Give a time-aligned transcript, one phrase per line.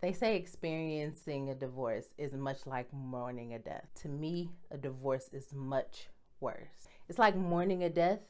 [0.00, 3.88] They say experiencing a divorce is much like mourning a death.
[4.02, 6.08] To me, a divorce is much
[6.40, 6.88] worse.
[7.08, 8.20] It's like mourning a death,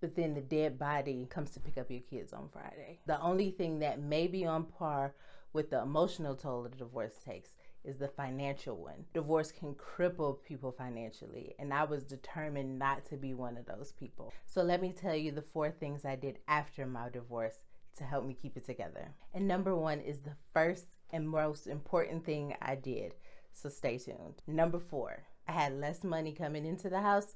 [0.00, 3.00] but then the dead body comes to pick up your kids on Friday.
[3.06, 5.14] The only thing that may be on par
[5.52, 9.06] with the emotional toll that a divorce takes is the financial one.
[9.12, 13.90] Divorce can cripple people financially, and I was determined not to be one of those
[13.92, 14.32] people.
[14.46, 17.64] So let me tell you the four things I did after my divorce
[17.96, 19.08] to help me keep it together.
[19.34, 20.84] And number one is the first
[21.16, 23.14] and most important thing I did.
[23.52, 24.42] So stay tuned.
[24.46, 27.34] Number four, I had less money coming into the house,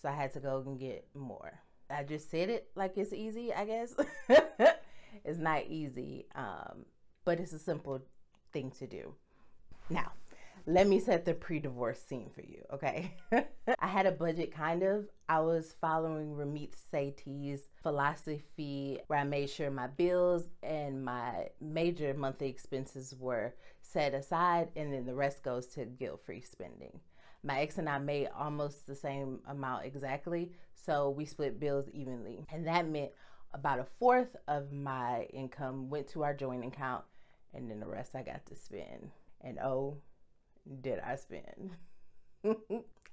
[0.00, 1.60] so I had to go and get more.
[1.90, 3.94] I just said it like it's easy, I guess.
[5.24, 6.86] it's not easy, um,
[7.24, 8.00] but it's a simple
[8.52, 9.14] thing to do.
[9.90, 10.12] Now,
[10.68, 13.14] let me set the pre-divorce scene for you, okay?
[13.78, 15.06] I had a budget kind of.
[15.26, 22.12] I was following Ramit Sethi's philosophy where I made sure my bills and my major
[22.12, 27.00] monthly expenses were set aside and then the rest goes to guilt-free spending.
[27.42, 32.44] My ex and I made almost the same amount exactly, so we split bills evenly.
[32.52, 33.12] And that meant
[33.54, 37.04] about a fourth of my income went to our joint account
[37.54, 39.12] and then the rest I got to spend.
[39.40, 39.98] And oh,
[40.80, 41.70] did I spend?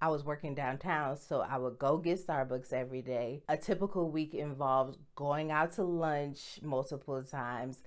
[0.02, 3.44] I was working downtown, so I would go get Starbucks every day.
[3.48, 7.82] A typical week involved going out to lunch multiple times.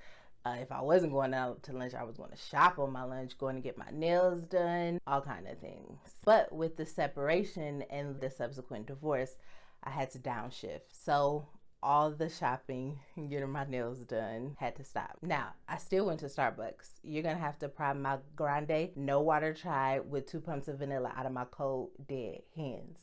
[0.44, 3.04] Uh, if I wasn't going out to lunch, I was going to shop on my
[3.04, 5.98] lunch, going to get my nails done, all kind of things.
[6.24, 9.36] But with the separation and the subsequent divorce,
[9.84, 10.80] I had to downshift.
[10.92, 11.46] So
[11.82, 15.18] all the shopping and getting my nails done had to stop.
[15.22, 17.00] Now, I still went to Starbucks.
[17.02, 21.12] You're gonna have to pry my grande, no water chai with two pumps of vanilla
[21.16, 23.00] out of my cold dead hands.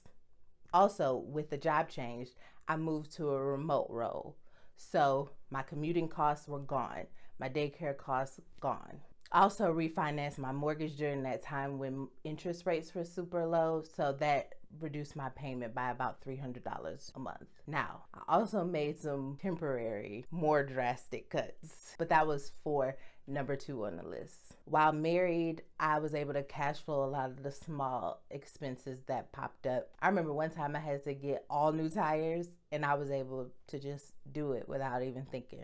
[0.73, 2.29] Also, with the job change,
[2.67, 4.35] I moved to a remote role.
[4.75, 7.07] So my commuting costs were gone.
[7.39, 13.03] My daycare costs gone also refinanced my mortgage during that time when interest rates were
[13.03, 13.83] super low.
[13.95, 17.47] So that reduced my payment by about $300 a month.
[17.67, 22.95] Now, I also made some temporary, more drastic cuts, but that was for
[23.27, 24.55] number two on the list.
[24.65, 29.31] While married, I was able to cash flow a lot of the small expenses that
[29.31, 29.89] popped up.
[30.01, 33.51] I remember one time I had to get all new tires and I was able
[33.67, 35.61] to just do it without even thinking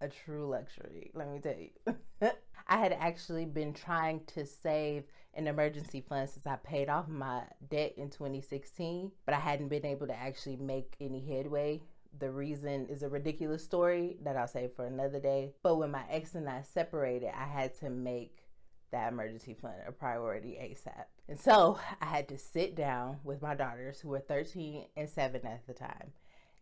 [0.00, 1.96] a true luxury, let me tell you.
[2.68, 7.42] I had actually been trying to save an emergency fund since I paid off my
[7.70, 11.82] debt in 2016, but I hadn't been able to actually make any headway.
[12.18, 15.52] The reason is a ridiculous story that I'll save for another day.
[15.62, 18.44] But when my ex and I separated, I had to make
[18.92, 21.06] that emergency fund a priority ASAP.
[21.28, 25.44] And so I had to sit down with my daughters, who were 13 and 7
[25.44, 26.12] at the time,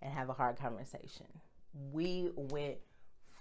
[0.01, 1.27] and have a hard conversation.
[1.93, 2.79] We went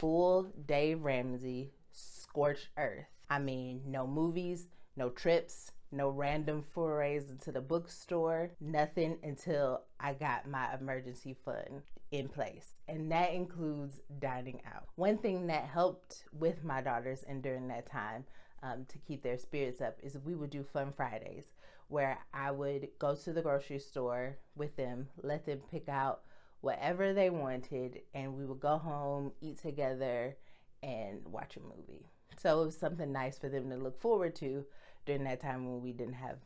[0.02, 3.06] full Dave Ramsey scorched earth.
[3.30, 10.14] I mean, no movies, no trips, no random forays into the bookstore, nothing until I
[10.14, 12.68] got my emergency fund in place.
[12.88, 14.88] And that includes dining out.
[14.96, 18.26] One thing that helped with my daughters and during that time
[18.64, 21.52] um, to keep their spirits up is we would do fun Fridays
[21.90, 26.22] where I would go to the grocery store with them, let them pick out
[26.62, 30.38] whatever they wanted, and we would go home, eat together,
[30.82, 32.08] and watch a movie.
[32.38, 34.66] So it was something nice for them to look forward to
[35.06, 36.38] during that time when we didn't have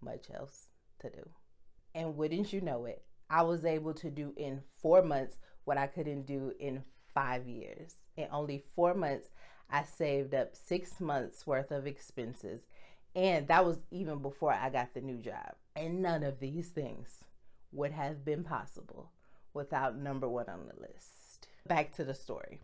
[0.00, 0.68] much else
[1.00, 1.28] to do.
[1.94, 5.86] And wouldn't you know it, I was able to do in four months what I
[5.86, 6.82] couldn't do in
[7.14, 7.94] five years.
[8.16, 9.30] In only four months,
[9.70, 12.68] I saved up six months worth of expenses.
[13.14, 15.54] And that was even before I got the new job.
[15.76, 17.24] And none of these things
[17.72, 19.10] would have been possible
[19.54, 21.48] without number one on the list.
[21.66, 22.60] Back to the story.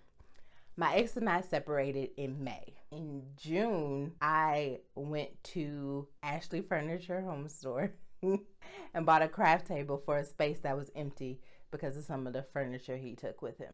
[0.77, 2.75] My ex and I separated in May.
[2.93, 7.91] In June, I went to Ashley Furniture Home Store
[8.23, 8.39] and
[9.05, 11.41] bought a craft table for a space that was empty
[11.71, 13.73] because of some of the furniture he took with him.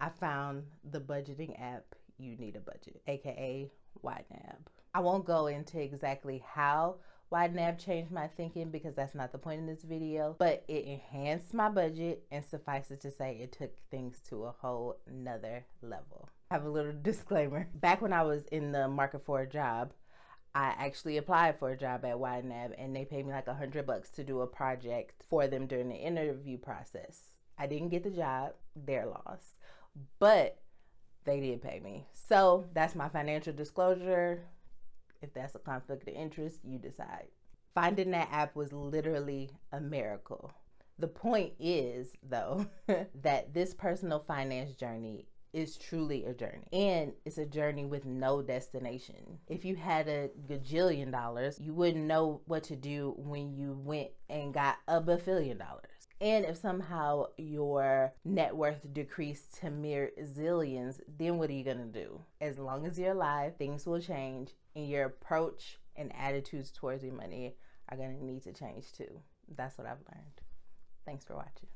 [0.00, 3.70] I found the budgeting app You Need a Budget, aka
[4.04, 4.56] YNAB.
[4.94, 6.96] I won't go into exactly how
[7.34, 11.52] YNAB changed my thinking because that's not the point of this video, but it enhanced
[11.52, 16.28] my budget and suffices to say it took things to a whole nother level.
[16.50, 17.68] I have a little disclaimer.
[17.74, 19.92] Back when I was in the market for a job,
[20.54, 23.86] I actually applied for a job at YNAB and they paid me like a hundred
[23.86, 27.18] bucks to do a project for them during the interview process.
[27.58, 29.56] I didn't get the job, their loss,
[30.20, 30.58] but
[31.24, 32.06] they did pay me.
[32.12, 34.44] So that's my financial disclosure.
[35.24, 37.28] If that's a conflict of interest, you decide.
[37.74, 40.52] Finding that app was literally a miracle.
[40.98, 42.66] The point is, though,
[43.22, 48.42] that this personal finance journey is truly a journey and it's a journey with no
[48.42, 49.38] destination.
[49.48, 54.10] If you had a gajillion dollars, you wouldn't know what to do when you went
[54.28, 55.93] and got a billion dollars.
[56.20, 61.86] And if somehow your net worth decreased to mere zillions, then what are you gonna
[61.86, 62.20] do?
[62.40, 67.14] As long as you're alive, things will change and your approach and attitudes towards your
[67.14, 67.56] money
[67.88, 69.20] are gonna need to change too.
[69.48, 70.40] That's what I've learned.
[71.04, 71.68] Thanks for watching.